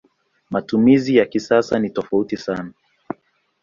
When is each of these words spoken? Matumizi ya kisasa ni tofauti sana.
Matumizi 0.49 1.15
ya 1.17 1.25
kisasa 1.25 1.79
ni 1.79 1.89
tofauti 1.89 2.37
sana. 2.37 2.73